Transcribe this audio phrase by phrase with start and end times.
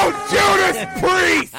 [0.00, 1.54] Oh, Judas Priest!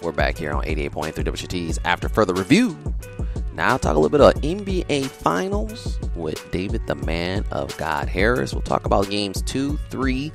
[0.00, 2.78] We're back here on 88.3 WXUT's After Further Review.
[3.52, 8.08] Now I'll talk a little bit of NBA Finals with David the Man of God
[8.08, 8.52] Harris.
[8.52, 10.30] We'll talk about games two, three,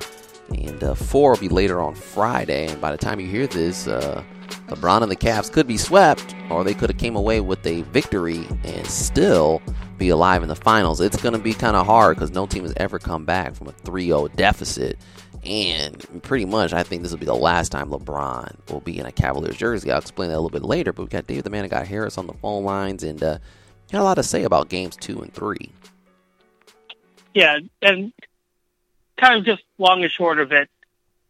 [0.50, 2.68] and uh, four will be later on Friday.
[2.68, 4.22] And by the time you hear this, uh,
[4.68, 7.84] LeBron and the Cavs could be swept, or they could have came away with a
[7.84, 9.62] victory and still
[10.04, 11.00] be alive in the finals.
[11.00, 13.70] It's going to be kind of hard because no team has ever come back from
[13.70, 14.98] a 3-0 deficit.
[15.46, 19.06] And pretty much, I think this will be the last time LeBron will be in
[19.06, 19.92] a Cavaliers jersey.
[19.92, 20.92] I'll explain that a little bit later.
[20.92, 23.38] But we got David the Man, got Harris on the phone lines, and uh,
[23.92, 25.72] got a lot to say about games two and three.
[27.34, 28.14] Yeah, and
[29.18, 30.70] kind of just long and short of it,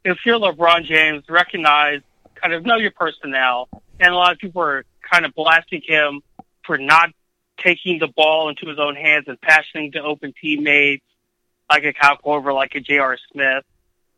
[0.03, 2.01] if you're LeBron James, recognize,
[2.35, 6.21] kind of know your personnel, and a lot of people are kind of blasting him
[6.65, 7.11] for not
[7.57, 11.05] taking the ball into his own hands and passing to open teammates
[11.69, 13.17] like a Kyle Korver, like a J.R.
[13.31, 13.63] Smith.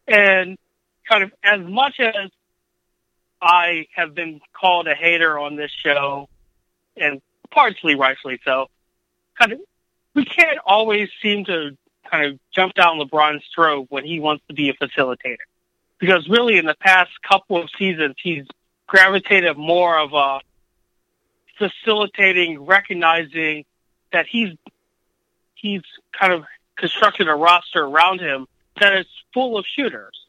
[0.07, 0.57] And
[1.07, 2.31] kind of as much as
[3.41, 6.29] I have been called a hater on this show,
[6.97, 8.67] and partially rightfully so,
[9.37, 9.59] kind of
[10.13, 11.77] we can't always seem to
[12.09, 15.37] kind of jump down LeBron's throat when he wants to be a facilitator.
[15.99, 18.45] Because really in the past couple of seasons he's
[18.87, 20.39] gravitated more of a
[21.57, 23.65] facilitating, recognizing
[24.11, 24.55] that he's
[25.55, 25.81] he's
[26.17, 26.43] kind of
[26.75, 28.47] constructed a roster around him
[28.79, 30.25] that is full of shooters.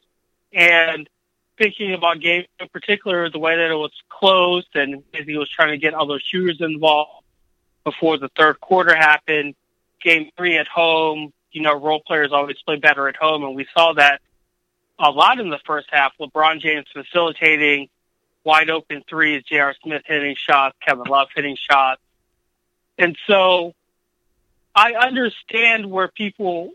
[0.53, 1.09] And
[1.57, 5.71] thinking about game in particular, the way that it was closed and he was trying
[5.71, 7.25] to get other shooters involved
[7.83, 9.55] before the third quarter happened.
[10.01, 13.65] Game three at home, you know, role players always play better at home, and we
[13.73, 14.21] saw that
[14.99, 16.13] a lot in the first half.
[16.19, 17.89] LeBron James facilitating
[18.47, 19.75] wide open threes, J.R.
[19.83, 22.01] Smith hitting shots, Kevin Love hitting shots.
[22.97, 23.73] And so
[24.73, 26.71] I understand where people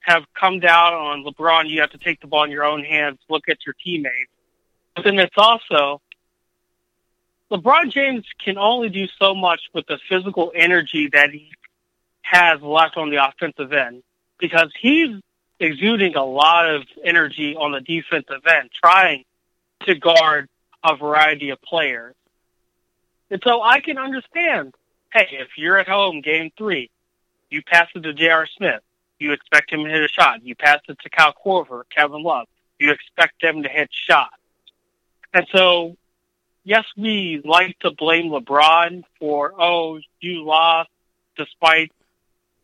[0.00, 1.70] have come down on LeBron.
[1.70, 4.30] You have to take the ball in your own hands, look at your teammates.
[4.94, 6.02] But then it's also
[7.50, 11.52] LeBron James can only do so much with the physical energy that he
[12.20, 14.02] has left on the offensive end
[14.38, 15.16] because he's
[15.58, 19.24] exuding a lot of energy on the defensive end, trying
[19.86, 20.48] to guard
[20.84, 22.14] a variety of players.
[23.30, 24.74] And so I can understand,
[25.12, 26.90] hey, if you're at home game three,
[27.50, 28.46] you pass it to J.R.
[28.56, 28.82] Smith,
[29.18, 30.44] you expect him to hit a shot.
[30.44, 32.46] You pass it to Kyle Korver, Kevin Love,
[32.78, 34.34] you expect them to hit shots.
[35.32, 35.96] And so,
[36.64, 40.90] yes, we like to blame LeBron for, oh, you lost
[41.36, 41.92] despite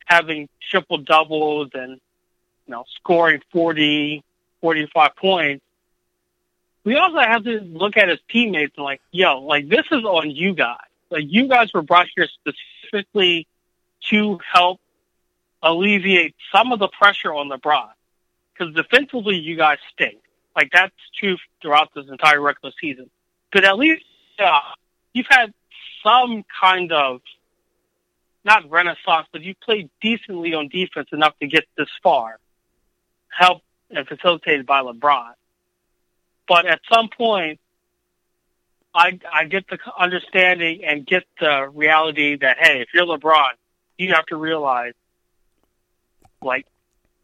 [0.05, 4.23] having triple doubles and, you know, scoring 40,
[4.61, 5.65] 45 points
[6.89, 10.31] we also have to look at his teammates and like, yo, like this is on
[10.31, 10.89] you guys.
[11.11, 13.47] Like you guys were brought here specifically
[14.09, 14.81] to help
[15.63, 17.91] alleviate some of the pressure on LeBron.
[18.55, 20.23] Because defensively, you guys stink.
[20.57, 23.11] Like that's true throughout this entire regular season.
[23.53, 24.07] But at least
[24.39, 24.61] uh,
[25.13, 25.53] you've had
[26.03, 27.21] some kind of
[28.47, 32.39] not renaissance, but you played decently on defense enough to get this far,
[33.29, 35.35] helped and facilitated by LeBron.
[36.49, 37.61] But at some point,
[38.95, 43.53] I I get the understanding and get the reality that hey, if you're LeBron,
[43.99, 44.95] you have to realize,
[46.43, 46.67] like,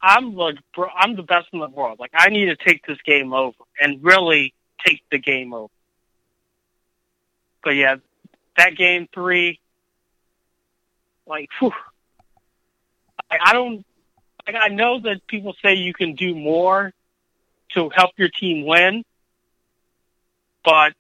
[0.03, 0.57] I'm the
[0.95, 1.99] I'm the best in the world.
[1.99, 4.53] Like, I need to take this game over and really
[4.87, 5.73] take the game over.
[7.63, 7.97] But yeah,
[8.59, 9.59] that game three,
[11.27, 11.73] like, whew,
[13.31, 13.87] I, I don't.
[14.47, 16.93] Like, I know that people say you can do more
[17.71, 19.03] to help your team win,
[20.65, 20.95] but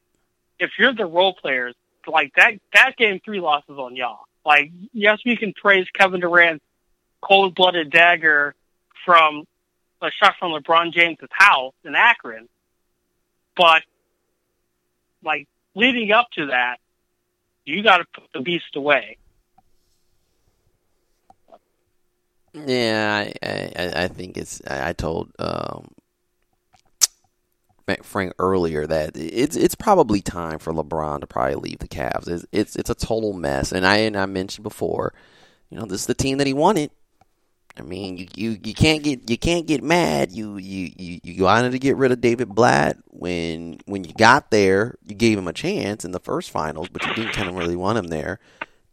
[0.58, 1.74] if you're the role players,
[2.06, 4.20] like that, that game three losses on y'all.
[4.44, 6.64] Like, yes, we can praise Kevin Durant's
[7.22, 8.54] cold-blooded dagger
[9.04, 9.44] from
[10.02, 12.48] a shot from LeBron James's house in Akron,
[13.56, 13.82] but
[15.22, 16.76] like leading up to that,
[17.64, 19.16] you got to put the beast away.
[22.52, 24.60] Yeah, I, I, I think it's.
[24.66, 25.88] I told um,
[28.02, 32.28] Frank earlier that it's it's probably time for LeBron to probably leave the Cavs.
[32.28, 35.12] It's it's, it's a total mess, and I and I mentioned before,
[35.70, 36.90] you know, this is the team that he wanted.
[37.76, 40.32] I mean, you, you, you can't get you can't get mad.
[40.32, 44.50] You you you you wanted to get rid of David Blatt when when you got
[44.50, 44.96] there.
[45.04, 47.76] You gave him a chance in the first finals, but you didn't kind of really
[47.76, 48.38] want him there.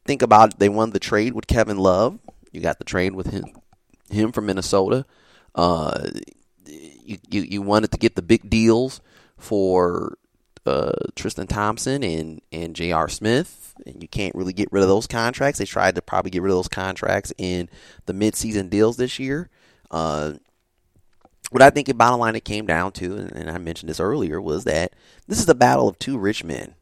[0.03, 2.19] Think about it, they won the trade with Kevin Love.
[2.51, 3.45] You got the trade with him
[4.09, 5.05] him from Minnesota.
[5.53, 6.09] Uh,
[6.71, 9.01] you, you you wanted to get the big deals
[9.37, 10.17] for
[10.65, 13.09] uh, Tristan Thompson and and J.R.
[13.09, 15.59] Smith and you can't really get rid of those contracts.
[15.59, 17.69] They tried to probably get rid of those contracts in
[18.05, 19.49] the midseason deals this year.
[19.89, 20.33] Uh,
[21.51, 24.39] what I think, in bottom line, it came down to, and I mentioned this earlier,
[24.39, 24.93] was that
[25.27, 26.75] this is the battle of two rich men.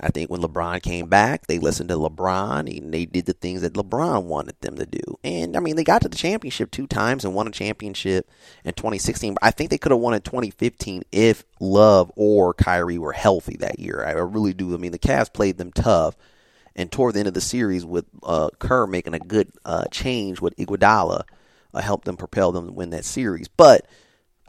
[0.00, 3.60] I think when LeBron came back, they listened to LeBron and they did the things
[3.60, 5.18] that LeBron wanted them to do.
[5.22, 8.30] And I mean, they got to the championship two times and won a championship
[8.64, 9.36] in 2016.
[9.42, 13.78] I think they could have won in 2015 if Love or Kyrie were healthy that
[13.78, 14.02] year.
[14.04, 14.72] I really do.
[14.72, 16.16] I mean, the Cavs played them tough
[16.74, 20.40] and toward the end of the series with uh, Kerr making a good uh, change
[20.40, 21.24] with Iguodala
[21.74, 23.48] uh, helped them propel them to win that series.
[23.48, 23.86] But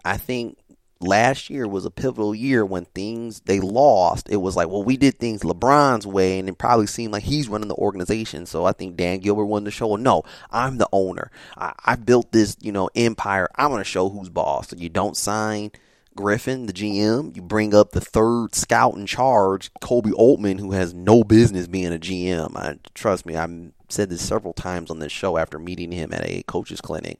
[0.05, 0.57] I think
[1.03, 4.29] last year was a pivotal year when things they lost.
[4.29, 7.49] It was like, well, we did things LeBron's way, and it probably seemed like he's
[7.49, 8.45] running the organization.
[8.45, 11.31] So I think Dan Gilbert wanted to show, no, I'm the owner.
[11.57, 13.49] I, I built this, you know, empire.
[13.55, 14.69] I'm going to show who's boss.
[14.69, 15.71] So you don't sign
[16.15, 17.35] Griffin, the GM.
[17.35, 21.93] You bring up the third scout in charge, Koby Altman, who has no business being
[21.93, 22.55] a GM.
[22.55, 26.27] I, trust me, I've said this several times on this show after meeting him at
[26.27, 27.19] a coach's clinic.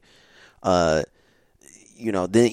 [0.62, 1.02] Uh,
[2.04, 2.50] you know, then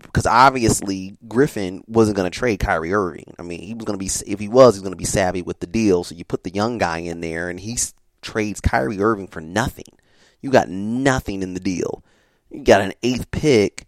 [0.00, 3.34] because obviously Griffin wasn't going to trade Kyrie Irving.
[3.36, 5.42] I mean, he was going to be if he was, he's going to be savvy
[5.42, 6.04] with the deal.
[6.04, 7.76] So you put the young guy in there, and he
[8.22, 9.98] trades Kyrie Irving for nothing.
[10.40, 12.04] You got nothing in the deal.
[12.48, 13.86] You got an eighth pick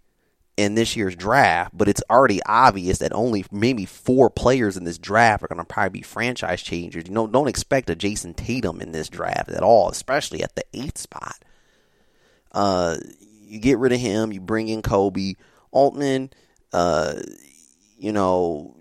[0.56, 4.99] in this year's draft, but it's already obvious that only maybe four players in this
[4.99, 7.05] draft are going to probably be franchise changers.
[7.06, 10.65] You know, don't expect a Jayson Tatum in this draft at all, especially at the
[10.75, 11.37] eighth spot.
[12.50, 12.97] Uh,
[13.49, 15.37] you get rid of him, you bring in Koby
[15.71, 16.31] Altman.
[16.73, 17.15] Uh,
[17.99, 18.77] you know,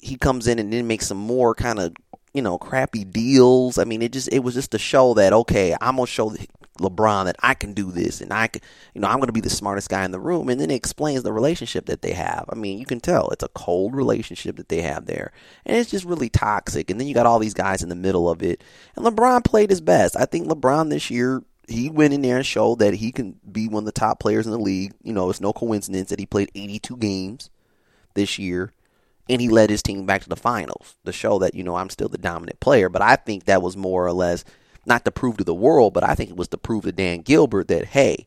[0.00, 1.92] he comes in and then makes some more kind of
[2.32, 3.78] you know crappy deals.
[3.78, 6.34] I mean, it just it was just to show that okay, I'm gonna show
[6.78, 8.62] LeBron that I can do this and I can,
[8.94, 10.48] you know, I'm to be the smartest guy in the room.
[10.48, 12.44] And then it explains the relationship that they have.
[12.48, 15.32] I mean, you can tell it's a cold relationship that they have there.
[15.66, 16.90] And it's just really toxic.
[16.90, 18.62] And then you got all these guys in the middle of it.
[18.96, 20.16] And LeBron played his best.
[20.16, 23.68] I think LeBron this year, he went in there and showed that he can be
[23.68, 24.92] one of the top players in the league.
[25.02, 27.50] You know, it's no coincidence that he played 82 games
[28.14, 28.72] this year
[29.28, 31.90] and he led his team back to the finals to show that you know I'm
[31.90, 32.88] still the dominant player.
[32.88, 34.44] But I think that was more or less
[34.86, 37.20] not to prove to the world, but I think it was to prove to Dan
[37.20, 38.26] Gilbert that hey,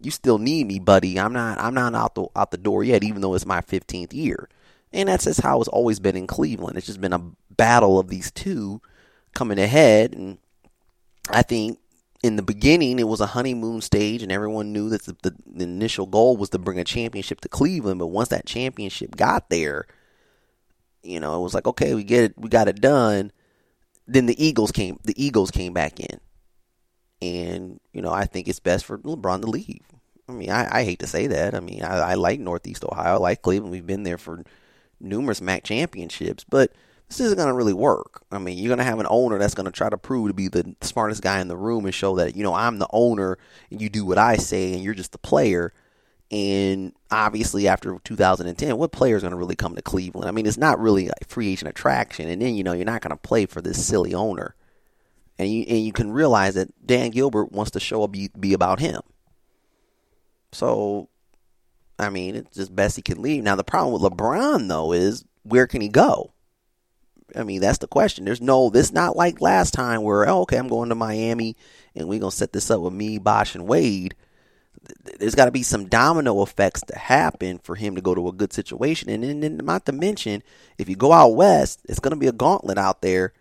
[0.00, 1.18] you still need me, buddy.
[1.18, 4.14] I'm not I'm not out the out the door yet, even though it's my 15th
[4.14, 4.48] year.
[4.92, 6.78] And that's just how it's always been in Cleveland.
[6.78, 8.80] It's just been a battle of these two
[9.34, 10.38] coming ahead, and
[11.28, 11.78] I think
[12.22, 15.64] in the beginning it was a honeymoon stage, and everyone knew that the, the, the
[15.64, 17.98] initial goal was to bring a championship to Cleveland.
[17.98, 19.86] But once that championship got there,
[21.02, 23.32] you know, it was like okay, we get it, we got it done
[24.08, 26.18] then the Eagles came the Eagles came back in.
[27.20, 29.84] And, you know, I think it's best for LeBron to leave.
[30.28, 31.54] I mean, I, I hate to say that.
[31.54, 33.14] I mean, I, I like Northeast Ohio.
[33.14, 33.72] I like Cleveland.
[33.72, 34.44] We've been there for
[35.00, 36.72] numerous MAC championships, but
[37.08, 38.22] this isn't going to really work.
[38.30, 40.34] I mean, you're going to have an owner that's going to try to prove to
[40.34, 43.38] be the smartest guy in the room and show that, you know, I'm the owner
[43.70, 45.72] and you do what I say and you're just the player.
[46.30, 50.28] And obviously, after 2010, what player is going to really come to Cleveland?
[50.28, 52.28] I mean, it's not really a free agent attraction.
[52.28, 54.54] And then, you know, you're not going to play for this silly owner.
[55.38, 58.80] And you, and you can realize that Dan Gilbert wants the show be, be about
[58.80, 59.00] him.
[60.52, 61.08] So,
[61.98, 63.42] I mean, it's just best he can leave.
[63.42, 66.32] Now, the problem with LeBron, though, is where can he go?
[67.36, 68.24] I mean, that's the question.
[68.24, 71.56] There's no, this not like last time where, oh, okay, I'm going to Miami
[71.94, 74.14] and we're going to set this up with me, Bosh, and Wade
[75.18, 78.32] there's got to be some domino effects to happen for him to go to a
[78.32, 79.08] good situation.
[79.08, 80.42] And then, not to mention,
[80.78, 83.32] if you go out west, it's going to be a gauntlet out there,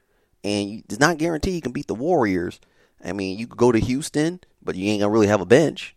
[0.44, 2.60] and it's not guaranteed you can beat the Warriors.
[3.04, 5.96] I mean, you could go to Houston, but you ain't gonna really have a bench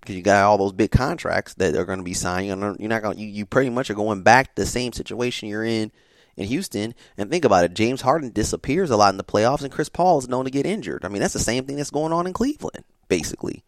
[0.00, 2.46] because you got all those big contracts that are going to be signed.
[2.46, 3.18] You're not going.
[3.18, 5.92] You, you pretty much are going back to the same situation you're in
[6.36, 6.94] in Houston.
[7.16, 10.18] And think about it: James Harden disappears a lot in the playoffs, and Chris Paul
[10.18, 11.04] is known to get injured.
[11.04, 13.64] I mean, that's the same thing that's going on in Cleveland, basically.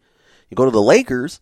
[0.49, 1.41] You go to the Lakers,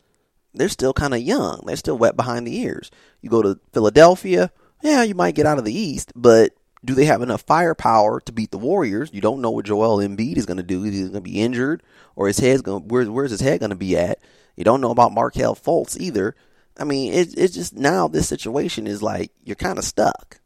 [0.53, 1.63] they're still kind of young.
[1.65, 2.91] They're still wet behind the ears.
[3.21, 4.51] You go to Philadelphia,
[4.81, 6.53] yeah, you might get out of the East, but
[6.85, 9.09] do they have enough firepower to beat the Warriors?
[9.13, 10.83] You don't know what Joel Embiid is going to do.
[10.83, 11.81] He's going to be injured,
[12.15, 12.87] or his head's going.
[12.87, 14.19] Where, where's his head going to be at?
[14.55, 16.35] You don't know about Markelle Fultz either.
[16.77, 20.39] I mean, it, it's just now this situation is like you're kind of stuck.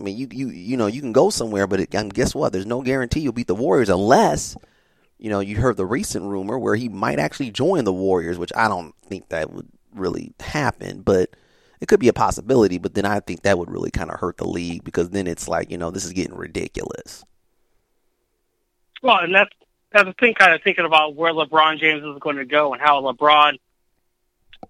[0.00, 2.52] I mean, you you you know you can go somewhere, but it, guess what?
[2.52, 4.56] There's no guarantee you'll beat the Warriors unless
[5.20, 8.52] you know, you heard the recent rumor where he might actually join the Warriors, which
[8.56, 11.36] I don't think that would really happen, but
[11.78, 12.78] it could be a possibility.
[12.78, 15.46] But then I think that would really kind of hurt the league because then it's
[15.46, 17.22] like, you know, this is getting ridiculous.
[19.02, 19.50] Well, and that's
[19.92, 20.32] that's the thing.
[20.34, 23.58] Kind of thinking about where LeBron James is going to go and how LeBron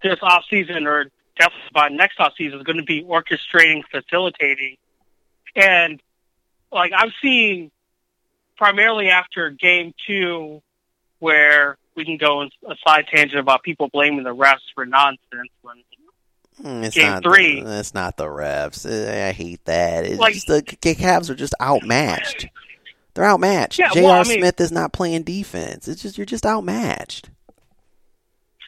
[0.03, 1.05] this off season or
[1.39, 4.75] definitely by next off season is going to be orchestrating, facilitating,
[5.55, 6.01] and
[6.71, 7.71] like I've seen
[8.57, 10.61] primarily after game two,
[11.19, 15.49] where we can go on a side tangent about people blaming the refs for nonsense
[15.61, 15.77] when
[16.61, 17.61] Mm, It's Game not three.
[17.63, 18.85] The, it's not the refs.
[18.85, 20.05] Uh, I hate that.
[20.05, 22.45] It's Like- just the Cavs are just outmatched.
[23.15, 23.79] They're outmatched.
[23.79, 24.03] Yeah, J.R.
[24.03, 25.87] well, I mean- Smith is not playing defense.
[25.87, 27.29] It's just you're just outmatched.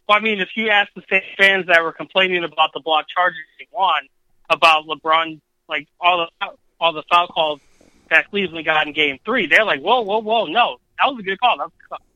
[0.07, 1.03] Well, I mean, if you ask the
[1.37, 4.07] fans that were complaining about the block charges they won,
[4.49, 6.47] about LeBron, like all the
[6.83, 7.61] all the foul calls
[8.09, 11.23] that Cleveland got in Game Three, they're like, "Whoa, whoa, whoa, no, that was a
[11.23, 11.71] good call."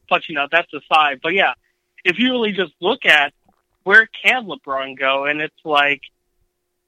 [0.10, 1.20] That's, you know, that's the side.
[1.24, 1.54] But yeah,
[2.04, 3.34] if you really just look at
[3.84, 6.02] where can LeBron go, and it's like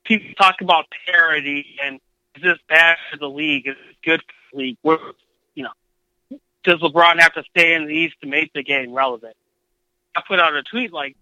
[0.04, 2.00] people talk about parity and
[2.36, 3.68] is this bad for the league?
[3.68, 4.78] Is it good for the league?
[4.82, 4.98] Where,
[5.56, 9.36] you know, does LeBron have to stay in the East to make the game relevant?
[10.16, 11.16] I put out a tweet like,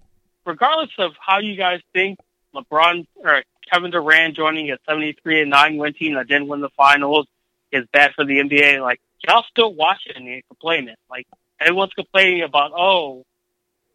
[0.45, 2.19] regardless of how you guys think
[2.55, 6.69] LeBron or Kevin Durant joining a 73 and 9 win team that didn't win the
[6.69, 7.27] finals
[7.71, 10.95] is bad for the NBA, like, y'all still watch it and complaining.
[11.09, 11.27] Like,
[11.59, 13.25] everyone's complaining about, oh,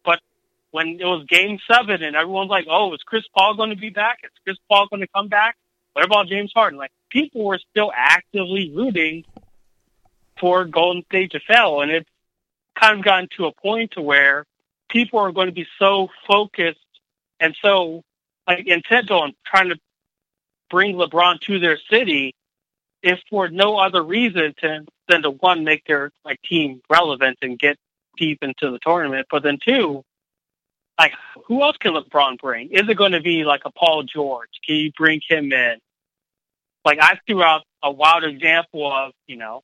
[0.05, 0.19] but
[0.71, 3.89] when it was game seven and everyone's like, oh, is Chris Paul going to be
[3.89, 4.19] back?
[4.23, 5.55] Is Chris Paul going to come back?
[5.93, 6.79] What about James Harden?
[6.79, 9.25] Like, people were still actively rooting
[10.39, 11.81] for Golden State to fail.
[11.81, 12.09] And it's
[12.79, 14.45] kind of gotten to a point to where
[14.89, 16.79] people are going to be so focused
[17.39, 18.03] and so
[18.47, 19.77] like intent on trying to
[20.69, 22.35] bring LeBron to their city
[23.01, 27.59] if for no other reason to, than to one make their like team relevant and
[27.59, 27.77] get
[28.17, 30.03] deep into the tournament, but then two,
[30.97, 31.13] like
[31.47, 32.69] who else can LeBron bring?
[32.71, 34.49] Is it going to be like a Paul George?
[34.65, 35.77] Can you bring him in?
[36.85, 39.61] Like I threw out a wild example of you know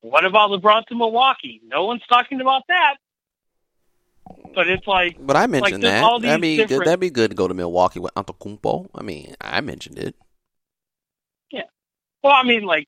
[0.00, 1.60] what about LeBron to Milwaukee?
[1.64, 2.96] No one's talking about that.
[4.54, 6.04] But it's like But I mentioned there's that.
[6.04, 6.68] all That'd these be good.
[6.68, 8.88] different- That'd be good to go to Milwaukee with Antetokounmpo.
[8.94, 10.14] I mean, I mentioned it.
[11.50, 11.62] Yeah.
[12.22, 12.86] Well, I mean, like,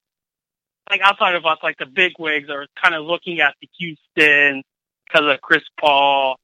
[0.90, 4.62] like outside of us, like the big wigs are kind of looking at the Houston
[5.06, 6.36] because of Chris Paul.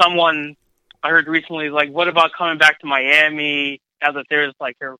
[0.00, 0.56] Someone
[1.02, 3.80] I heard recently, is like, what about coming back to Miami?
[4.02, 4.96] Now that there's like a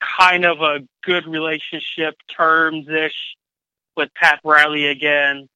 [0.00, 3.36] kind of a good relationship, terms ish,
[3.96, 5.48] with Pat Riley again,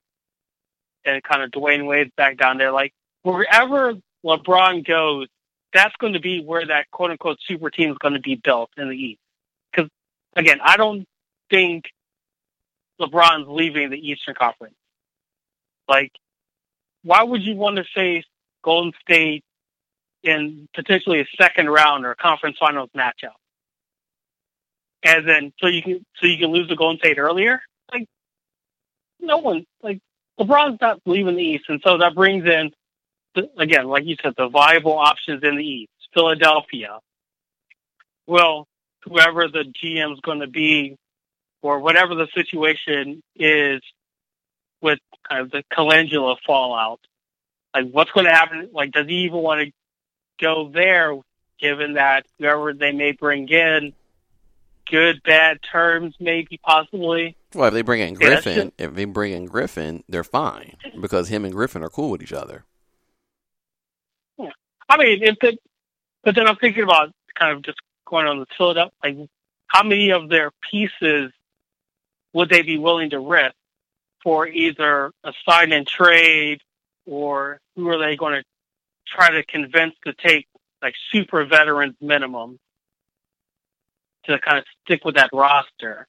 [1.05, 2.73] and kind of Dwyane Wade's back down there.
[2.73, 2.93] Like
[3.23, 5.29] wherever LeBron goes,
[5.73, 8.71] that's going to be where that quote unquote super team is going to be built
[8.77, 9.21] in the East.
[9.73, 9.91] Because
[10.35, 11.07] again, I don't
[11.49, 11.85] think
[13.01, 14.75] LeBron's leaving the Eastern Conference.
[15.89, 16.13] Like,
[17.03, 18.25] why would you want to face
[18.63, 19.43] Golden State
[20.23, 23.35] in potentially a second round or a conference finals matchup?
[25.03, 27.61] And then so you can so you can lose the Golden State earlier?
[27.91, 28.07] Like
[29.19, 30.01] no one like
[30.39, 32.71] LeBron's not leaving the East, and so that brings in
[33.57, 35.91] again, like you said, the viable options in the East.
[36.13, 36.99] Philadelphia.
[38.27, 38.67] Well,
[39.05, 40.97] whoever the GM is going to be
[41.63, 43.83] or whatever the situation is
[44.81, 47.01] with kind of the Colangelo fallout.
[47.75, 48.71] Like, what's going to happen?
[48.73, 49.73] Like, does he even want to
[50.41, 51.17] go there,
[51.61, 53.93] given that whoever they may bring in,
[54.91, 57.37] good, bad terms, maybe, possibly?
[57.55, 60.77] Well, if they bring in Yeah, that's Griffin, if they bring in Griffin, they're fine
[61.01, 62.65] because him and Griffin are cool with each other.
[64.91, 65.59] I mean, if it,
[66.25, 69.17] but then I'm thinking about kind of just going on the Philadelphia, like,
[69.69, 71.33] how many of their pieces
[72.33, 73.55] would they be willing to risk
[74.23, 76.61] for either a sign and trade
[77.07, 78.45] or who are they going to
[79.07, 80.47] try to convince to take
[80.83, 82.59] like super veterans minimum
[84.25, 86.09] to kind of stick with that roster?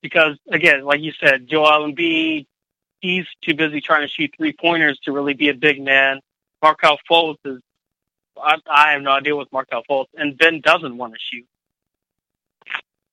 [0.00, 2.46] Because again, like you said, Joel Embiid,
[3.00, 6.20] he's too busy trying to shoot three pointers to really be a big man.
[6.62, 7.60] Markelle Fultz is,
[8.36, 11.46] I, I have no idea what Markelle Fultz, and Ben doesn't want to shoot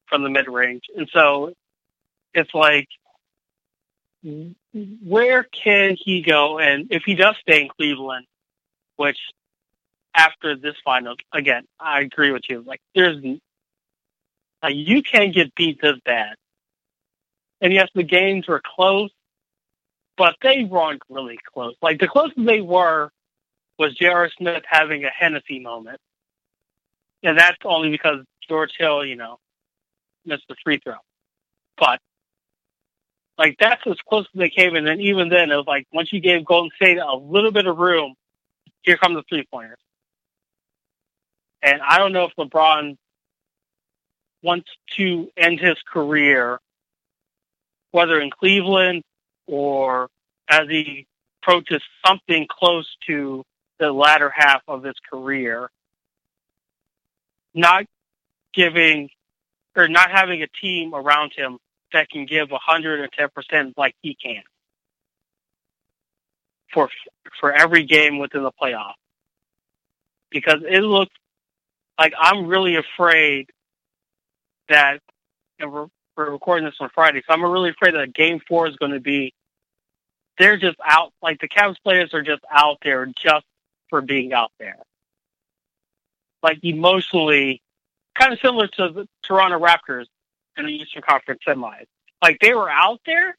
[0.08, 0.84] from the mid range.
[0.96, 1.54] And so
[2.34, 2.88] it's like,
[5.04, 6.60] where can he go?
[6.60, 8.26] And if he does stay in Cleveland,
[8.96, 9.20] which
[10.16, 12.64] after this final, again, I agree with you.
[12.66, 13.24] Like, there's,
[14.64, 16.36] like, you can't get beat this bad.
[17.62, 19.12] And yes, the games were close,
[20.18, 21.76] but they weren't really close.
[21.82, 23.12] Like, the closest they were
[23.80, 24.30] was J.R.
[24.38, 26.00] Smith having a Hennessy moment.
[27.24, 29.40] And that's only because George Hill, you know,
[30.26, 30.96] missed the free throw.
[31.78, 32.00] But
[33.38, 36.14] Like that's as close as they came, and then even then, it was like once
[36.14, 38.16] you gave Golden State a little bit of room,
[38.84, 39.80] here come the three pointers.
[41.62, 42.98] And I don't know if LeBron
[44.44, 46.60] wants to end his career,
[47.92, 49.04] whether in Cleveland
[49.48, 50.10] or
[50.50, 51.08] as he
[51.44, 53.44] approaches something close to
[53.80, 55.70] the latter half of his career,
[57.54, 57.86] not
[58.54, 59.10] giving
[59.76, 61.58] or not having a team around him
[61.94, 64.44] that can give 110% like he can
[66.74, 66.90] for
[67.40, 68.94] for every game within the playoff.
[70.32, 71.14] Because it looks
[72.00, 73.50] like I'm really afraid
[74.70, 75.00] that
[75.60, 78.76] and we're, we're recording this on Friday, so I'm really afraid that game four is
[78.76, 79.34] going to be
[80.38, 83.46] they're just out like the Cavs players are just out there just
[83.90, 84.78] for being out there.
[86.44, 87.62] Like emotionally
[88.16, 90.06] kind of similar to the Toronto Raptors
[90.58, 91.86] in the Eastern Conference semis.
[92.22, 93.38] Like they were out there,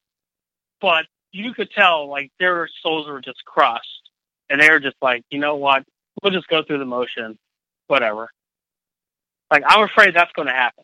[0.79, 4.09] but you could tell like their souls were just crushed,
[4.49, 5.83] and they were just like, you know what,
[6.21, 7.37] we'll just go through the motion,
[7.87, 8.29] whatever.
[9.51, 10.83] Like I'm afraid that's going to happen.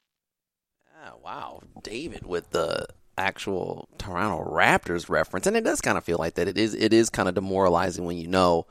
[1.06, 6.18] Oh, wow, David with the actual Toronto Raptors reference, and it does kind of feel
[6.18, 6.48] like that.
[6.48, 8.66] It is it is kind of demoralizing when you know.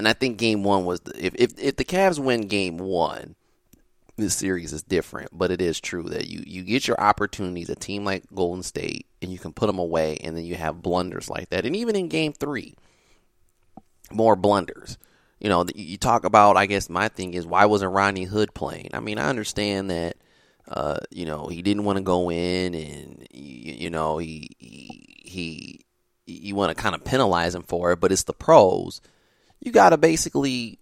[0.00, 3.34] And I think Game One was the, if if if the Cavs win Game One,
[4.16, 7.68] this series is different, but it is true that you you get your opportunities.
[7.68, 10.80] A team like Golden State, and you can put them away, and then you have
[10.80, 11.66] blunders like that.
[11.66, 12.76] And even in Game Three,
[14.10, 14.96] more blunders.
[15.38, 16.56] You know, you talk about.
[16.56, 18.88] I guess my thing is why wasn't Rodney Hood playing?
[18.94, 20.16] I mean, I understand that.
[20.66, 25.04] Uh, you know, he didn't want to go in, and you, you know, he he
[25.22, 25.84] he
[26.24, 29.02] you want to kind of penalize him for it, but it's the pros.
[29.60, 30.78] You got to basically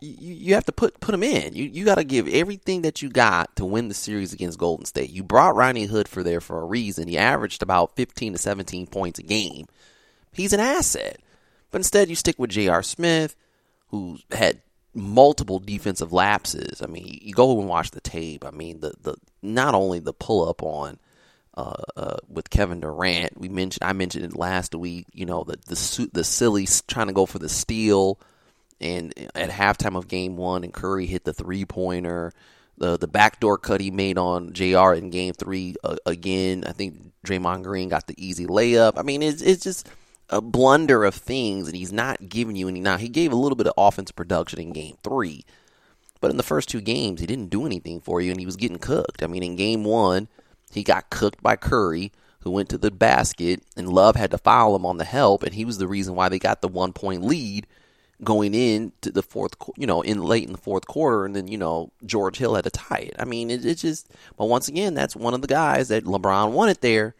[0.00, 1.54] you, you have to put put them in.
[1.54, 4.86] You you got to give everything that you got to win the series against Golden
[4.86, 5.10] State.
[5.10, 7.08] You brought Rodney Hood for there for a reason.
[7.08, 9.66] He averaged about 15 to 17 points a game.
[10.32, 11.18] He's an asset.
[11.70, 12.82] But instead you stick with J.R.
[12.82, 13.36] Smith
[13.88, 14.60] who had
[14.94, 16.82] multiple defensive lapses.
[16.82, 18.44] I mean, you go and watch the tape.
[18.44, 20.98] I mean, the the not only the pull up on
[21.60, 25.06] uh, uh, with Kevin Durant, we mentioned I mentioned it last week.
[25.12, 28.18] You know, the the the silly trying to go for the steal
[28.80, 32.32] and at halftime of game one, and Curry hit the three pointer.
[32.78, 34.94] The the backdoor cut he made on J.R.
[34.94, 36.64] in game three uh, again.
[36.66, 38.94] I think Draymond Green got the easy layup.
[38.96, 39.86] I mean, it's it's just
[40.30, 42.80] a blunder of things, and he's not giving you any.
[42.80, 45.44] Now he gave a little bit of offensive production in game three,
[46.22, 48.56] but in the first two games he didn't do anything for you, and he was
[48.56, 49.22] getting cooked.
[49.22, 50.28] I mean, in game one
[50.70, 54.74] he got cooked by Curry, who went to the basket, and Love had to foul
[54.76, 57.22] him on the help, and he was the reason why they got the one point
[57.22, 57.66] lead
[58.22, 61.48] going in to the fourth, you know, in late in the fourth quarter, and then
[61.48, 63.16] you know George Hill had to tie it.
[63.18, 66.52] I mean, it, it's just, but once again, that's one of the guys that LeBron
[66.52, 67.14] wanted there,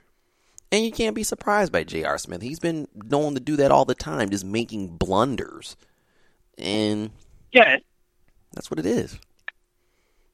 [0.72, 2.18] and you can't be surprised by J.R.
[2.18, 2.42] Smith.
[2.42, 5.76] He's been known to do that all the time, just making blunders,
[6.56, 7.10] and
[7.52, 7.78] yeah,
[8.54, 9.18] that's what it is.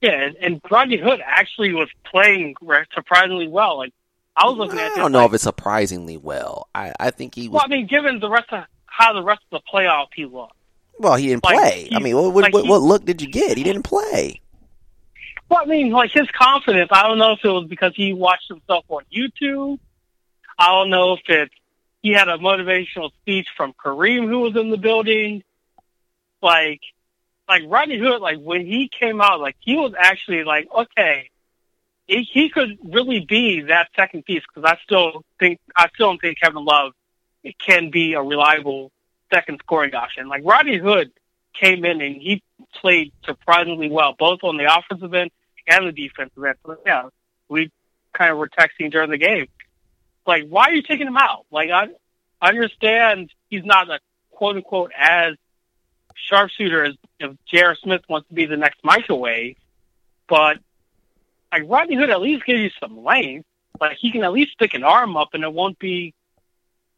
[0.01, 2.55] Yeah, and Rodney Hood actually was playing
[2.95, 3.79] surprisingly well.
[3.79, 3.95] Like
[4.37, 4.93] I was looking I at.
[4.93, 6.69] I don't know like, if it's surprisingly well.
[6.75, 7.55] I I think he was.
[7.55, 10.53] Well, I mean, given the rest of how the rest of the playoff he looked.
[10.99, 11.89] Well, he didn't like, play.
[11.93, 13.57] I mean, what what, like what, what look did you get?
[13.57, 14.41] He didn't play.
[15.49, 16.89] Well, I mean, like his confidence.
[16.91, 19.79] I don't know if it was because he watched himself on YouTube.
[20.59, 21.51] I don't know if it
[22.03, 25.43] he had a motivational speech from Kareem, who was in the building.
[26.41, 26.81] Like,
[27.49, 31.31] like Rodney Hood, like when he came out, like he was actually like, okay,
[32.07, 36.21] he, he could really be that second piece because I still think I still don't
[36.21, 36.93] think Kevin Love
[37.65, 38.91] can be a reliable
[39.33, 40.29] second scoring option.
[40.29, 41.13] Like Rodney Hood
[41.61, 42.43] came in and he
[42.75, 45.31] played surprisingly well, both on the offensive end
[45.67, 46.79] and the defensive end.
[46.85, 47.09] Yeah,
[47.49, 47.71] we
[48.13, 49.47] kind of were texting during the game.
[50.27, 51.47] Like, why are you taking him out?
[51.51, 51.89] Like, I,
[52.41, 55.35] I understand he's not a quote unquote as
[56.17, 57.75] sharpshooter as if J.R.
[57.77, 59.57] Smith wants to be the next Michael microwave,
[60.29, 60.59] but
[61.53, 63.47] like Rodney Hood at least gives you some length.
[63.81, 66.15] Like he can at least stick an arm up and it won't be,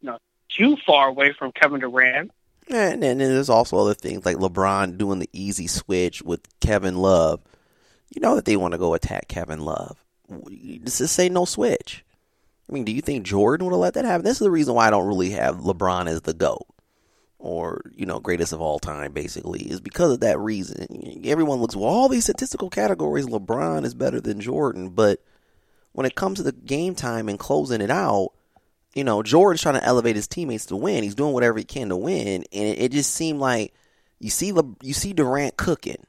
[0.01, 2.31] you know, too far away from Kevin Durant.
[2.71, 7.41] And then there's also other things like LeBron doing the easy switch with Kevin Love.
[8.15, 10.05] You know that they want to go attack Kevin Love.
[10.85, 12.05] Just say no switch.
[12.69, 14.25] I mean, do you think Jordan would have let that happen?
[14.25, 16.67] This is the reason why I don't really have LeBron as the GOAT
[17.39, 21.23] or, you know, greatest of all time, basically, is because of that reason.
[21.25, 24.91] Everyone looks, well, all these statistical categories, LeBron is better than Jordan.
[24.91, 25.23] But
[25.93, 28.33] when it comes to the game time and closing it out,
[28.95, 31.05] you know, Jordan's trying to elevate his teammates to win.
[31.05, 33.73] He's doing whatever he can to win, and it, it just seemed like
[34.19, 36.05] you see Le, you see Durant cooking.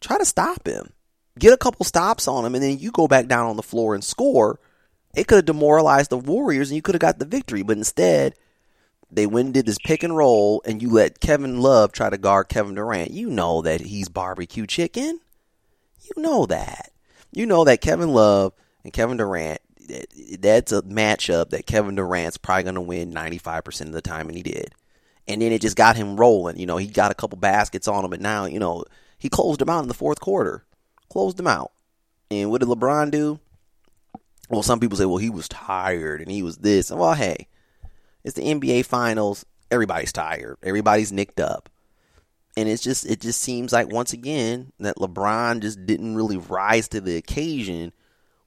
[0.00, 0.92] Try to stop him.
[1.38, 3.94] Get a couple stops on him, and then you go back down on the floor
[3.94, 4.58] and score.
[5.14, 7.62] it could have demoralized the Warriors and you could have got the victory.
[7.62, 8.34] But instead,
[9.10, 12.18] they went and did this pick and roll, and you let Kevin Love try to
[12.18, 13.10] guard Kevin Durant.
[13.10, 15.20] You know that he's barbecue chicken.
[16.02, 16.90] You know that.
[17.32, 19.60] You know that Kevin Love and Kevin Durant,
[20.38, 24.36] that's a matchup that Kevin Durant's probably going to win 95% of the time, and
[24.36, 24.74] he did.
[25.28, 26.58] And then it just got him rolling.
[26.58, 28.84] You know, he got a couple baskets on him, but now, you know,
[29.18, 30.64] he closed him out in the fourth quarter.
[31.08, 31.72] Closed him out.
[32.30, 33.40] And what did LeBron do?
[34.48, 36.90] Well, some people say, well, he was tired and he was this.
[36.90, 37.48] Well, hey,
[38.26, 39.46] it's the NBA Finals.
[39.70, 40.58] Everybody's tired.
[40.62, 41.70] Everybody's nicked up.
[42.56, 46.88] And it's just it just seems like once again that LeBron just didn't really rise
[46.88, 47.92] to the occasion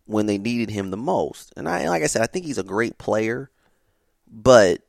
[0.05, 1.53] when they needed him the most.
[1.55, 3.49] And I like I said, I think he's a great player,
[4.29, 4.81] but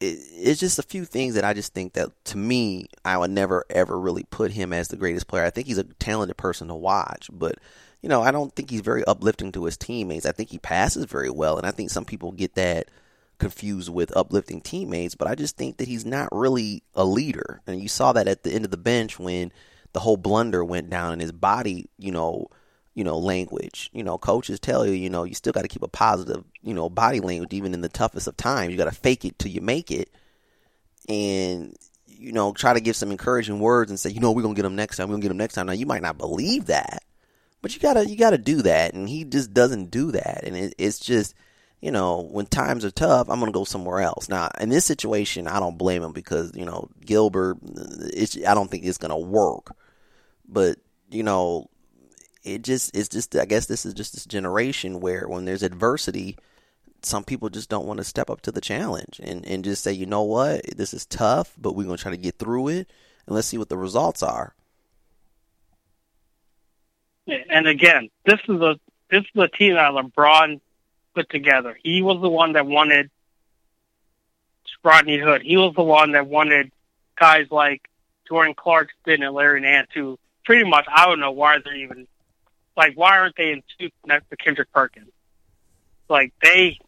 [0.00, 3.30] it, it's just a few things that I just think that to me I would
[3.30, 5.44] never ever really put him as the greatest player.
[5.44, 7.54] I think he's a talented person to watch, but
[8.02, 10.26] you know, I don't think he's very uplifting to his teammates.
[10.26, 12.88] I think he passes very well, and I think some people get that
[13.40, 17.60] confused with uplifting teammates, but I just think that he's not really a leader.
[17.66, 19.52] And you saw that at the end of the bench when
[19.92, 22.46] the whole blunder went down and his body, you know,
[22.94, 23.90] you know, language.
[23.92, 26.74] You know, coaches tell you, you know, you still got to keep a positive, you
[26.74, 28.70] know, body language even in the toughest of times.
[28.70, 30.10] You got to fake it till you make it.
[31.08, 31.76] And
[32.20, 34.66] you know, try to give some encouraging words and say, you know, we're gonna get
[34.66, 35.08] him next time.
[35.08, 35.66] We're gonna get him next time.
[35.66, 37.02] Now you might not believe that,
[37.62, 40.74] but you gotta you gotta do that, and he just doesn't do that, and it,
[40.76, 41.34] it's just
[41.80, 44.28] you know, when times are tough, I'm going to go somewhere else.
[44.28, 48.84] Now, in this situation, I don't blame him because, you know, Gilbert, I don't think
[48.84, 49.74] it's going to work.
[50.46, 50.78] But,
[51.10, 51.70] you know,
[52.44, 56.36] it just, it's just, I guess this is just this generation where when there's adversity,
[57.02, 59.92] some people just don't want to step up to the challenge and, and just say,
[59.92, 62.90] you know what, this is tough, but we're going to try to get through it
[63.26, 64.54] and let's see what the results are.
[67.48, 70.60] And again, this is a this is a team that LeBron
[71.20, 71.78] put together.
[71.82, 73.10] He was the one that wanted
[74.82, 75.42] Rodney Hood.
[75.42, 76.72] He was the one that wanted
[77.18, 77.82] guys like
[78.26, 82.06] Jordan Clarkson and Larry Nance, who pretty much I don't know why they're even
[82.76, 85.10] like why aren't they in two next to Kendrick Perkins?
[86.08, 86.78] Like they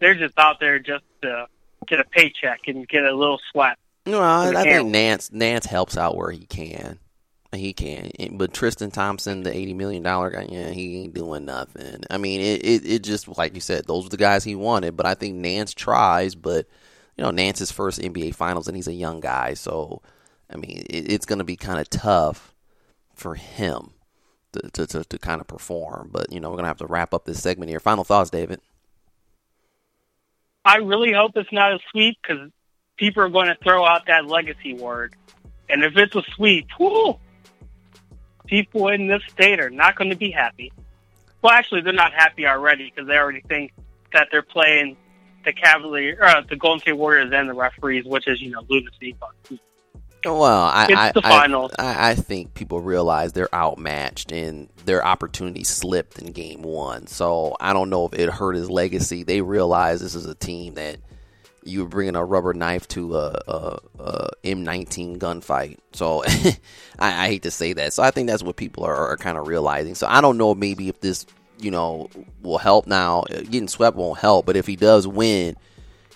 [0.00, 1.46] they're just out there just to
[1.86, 3.78] get a paycheck and get a little sweat.
[4.04, 6.98] No, I, I think Nance Nance helps out where he can.
[7.54, 12.02] He can, but Tristan Thompson, the eighty million dollar guy, yeah, he ain't doing nothing.
[12.08, 14.96] I mean, it, it, it just like you said, those are the guys he wanted.
[14.96, 16.66] But I think Nance tries, but
[17.16, 20.00] you know, Nance's first NBA Finals, and he's a young guy, so
[20.50, 22.54] I mean, it, it's going to be kind of tough
[23.14, 23.92] for him
[24.52, 26.10] to, to, to, to kind of perform.
[26.12, 27.80] But you know, we're going to have to wrap up this segment here.
[27.80, 28.60] Final thoughts, David.
[30.64, 32.50] I really hope it's not a sweep because
[32.96, 35.14] people are going to throw out that legacy word,
[35.68, 37.18] and if it's a sweep, whoo,
[38.52, 40.70] people in this state are not going to be happy.
[41.40, 43.72] Well, actually, they're not happy already because they already think
[44.12, 44.98] that they're playing
[45.46, 49.16] the Cavalier, uh, the Golden State Warriors, and the referees, which is you know lunacy.
[49.18, 49.58] But
[50.26, 51.72] well, I, it's I, the finals.
[51.78, 57.06] I, I think people realize they're outmatched and their opportunity slipped in game one.
[57.06, 59.22] So I don't know if it hurt his legacy.
[59.22, 60.98] They realize this is a team that
[61.64, 65.78] you were bringing a rubber knife to a, a, a M19 gunfight.
[65.92, 66.54] So I,
[66.98, 67.92] I, hate to say that.
[67.92, 69.94] So I think that's what people are, are kind of realizing.
[69.94, 71.26] So I don't know maybe if this
[71.58, 72.10] you know
[72.42, 73.20] will help now.
[73.20, 75.56] Uh, getting swept won't help, but if he does win,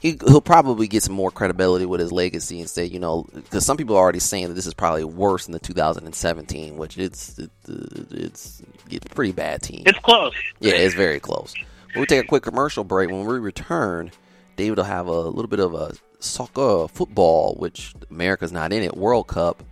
[0.01, 3.65] he he'll probably get some more credibility with his legacy and say you know because
[3.65, 7.39] some people are already saying that this is probably worse than the 2017, which it's
[7.39, 9.85] it, it's it's pretty bad team.
[9.87, 10.35] It's close.
[10.61, 11.55] Yeah, it's very close.
[11.95, 13.11] We'll take a quick commercial break.
[13.11, 14.11] When we return.
[14.57, 18.97] David will have a little bit of a soccer football, which America's not in it,
[18.97, 19.63] World Cup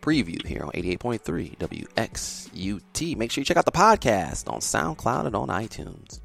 [0.00, 3.16] preview here on 88.3 WXUT.
[3.16, 6.20] Make sure you check out the podcast on SoundCloud and on iTunes.